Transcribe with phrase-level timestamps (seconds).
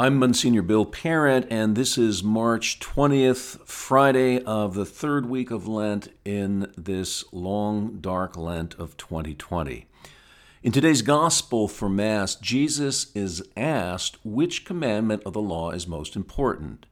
[0.00, 5.68] I'm Monsignor Bill Parent, and this is March 20th, Friday of the third week of
[5.68, 9.86] Lent in this long, dark Lent of 2020.
[10.62, 16.16] In today's Gospel for Mass, Jesus is asked which commandment of the law is most
[16.16, 16.86] important.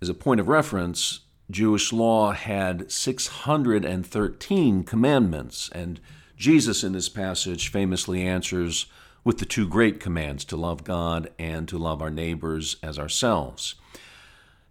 [0.00, 5.98] As a point of reference, Jewish law had 613 commandments, and
[6.42, 8.86] Jesus in this passage famously answers,
[9.22, 13.76] with the two great commands to love God and to love our neighbors as ourselves.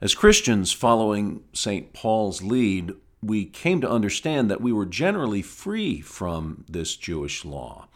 [0.02, 1.94] As Christians following St.
[1.94, 2.92] Paul's lead,
[3.23, 7.88] we came to understand that we were generally free from this Jewish law.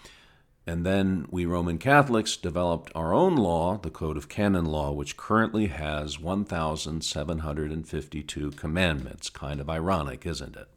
[0.65, 5.17] And then we Roman Catholics developed our own law, the Code of Canon Law, which
[5.17, 9.29] currently has 1,752 commandments.
[9.29, 10.69] Kind of ironic, isn't it?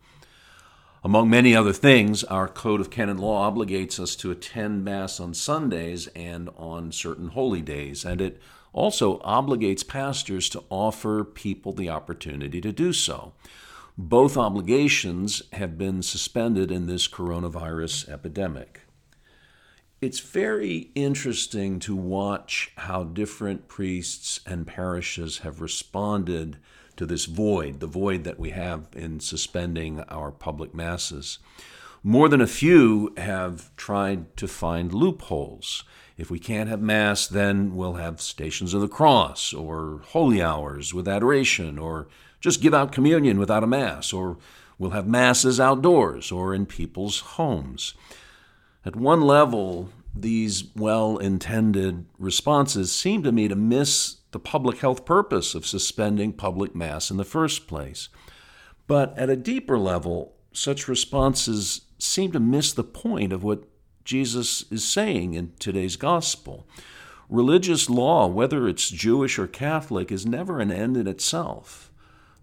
[1.05, 5.33] Among many other things, our Code of Canon Law obligates us to attend Mass on
[5.33, 8.41] Sundays and on certain holy days, and it
[8.73, 13.33] also obligates pastors to offer people the opportunity to do so.
[13.97, 18.81] Both obligations have been suspended in this coronavirus epidemic.
[20.01, 26.59] It's very interesting to watch how different priests and parishes have responded
[26.99, 31.39] to this void, the void that we have in suspending our public masses.
[32.03, 35.85] More than a few have tried to find loopholes.
[36.17, 40.93] If we can't have Mass, then we'll have Stations of the Cross, or holy hours
[40.93, 42.09] with adoration, or
[42.41, 44.37] just give out communion without a Mass, or
[44.79, 47.95] we'll have Masses outdoors or in people's homes.
[48.85, 55.05] At one level, these well intended responses seem to me to miss the public health
[55.05, 58.09] purpose of suspending public mass in the first place.
[58.87, 63.65] But at a deeper level, such responses seem to miss the point of what
[64.05, 66.67] Jesus is saying in today's gospel.
[67.29, 71.88] Religious law, whether it's Jewish or Catholic, is never an end in itself.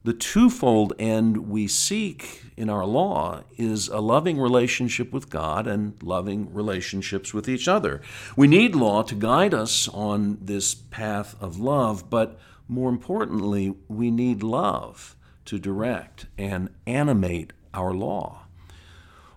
[0.06, 5.96] The twofold end we seek in our law is a loving relationship with God and
[6.03, 8.02] loving relationships with each other.
[8.35, 12.38] We need law to guide us on this path of love, but
[12.68, 15.16] more importantly, we need love
[15.46, 18.44] to direct and animate our law.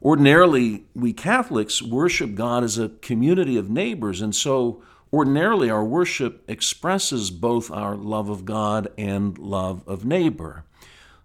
[0.03, 4.82] Ordinarily, we Catholics worship God as a community of neighbors, and so
[5.12, 10.64] Ordinarily, our worship expresses both our love of God and love of neighbor.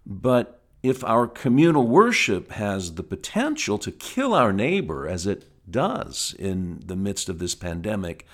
[0.06, 6.34] But if our communal worship has the potential to kill our neighbor, as it does
[6.38, 8.26] in the midst of this pandemic,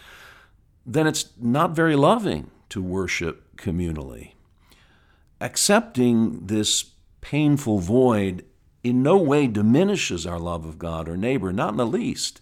[0.87, 4.33] then it's not very loving to worship communally.
[5.41, 8.45] Accepting this painful void
[8.83, 12.41] in no way diminishes our love of God or neighbor, not in the least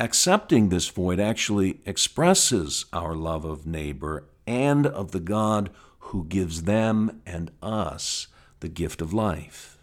[0.00, 6.62] accepting this void actually expresses our love of neighbor and of the God who gives
[6.62, 8.26] them and us
[8.60, 9.76] the gift of life.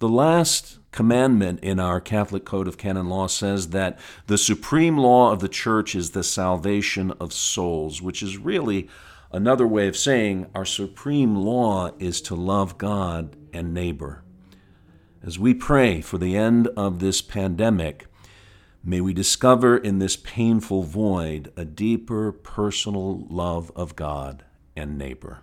[0.00, 5.32] The last commandment in our Catholic Code of Canon Law says that the supreme law
[5.32, 8.88] of the church is the salvation of souls, which is really
[9.30, 14.24] another way of saying our supreme law is to love God and neighbor.
[15.22, 18.07] As we pray for the end of this pandemic,
[18.84, 24.44] May we discover in this painful void a deeper personal love of God
[24.76, 25.40] and neighbor.